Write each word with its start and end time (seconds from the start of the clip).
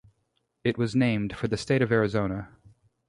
It 0.63 0.79
was 0.79 0.95
named 0.95 1.37
for 1.37 1.47
the 1.47 1.57
state 1.57 1.83
of 1.83 1.91
Arizona. 1.91 2.49